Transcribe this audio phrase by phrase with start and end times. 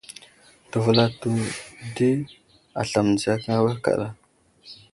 [0.71, 1.29] Təvəlato
[1.95, 2.09] di
[2.81, 4.07] aslam mənziya awehe kaɗa.